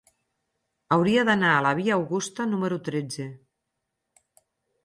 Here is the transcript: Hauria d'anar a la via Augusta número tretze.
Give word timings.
Hauria 0.95 1.25
d'anar 1.29 1.51
a 1.57 1.59
la 1.67 1.75
via 1.81 1.93
Augusta 1.97 2.47
número 2.55 2.81
tretze. 2.89 3.29